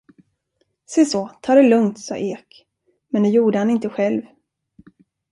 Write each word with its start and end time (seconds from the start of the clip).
Seså, 0.91 1.29
ta 1.41 1.55
det 1.55 1.63
lugnt, 1.69 1.99
sade 1.99 2.19
Ek, 2.21 2.65
men 3.09 3.23
det 3.23 3.29
gjorde 3.29 3.57
han 3.57 3.69
inte 3.69 3.89
själv. 3.89 4.21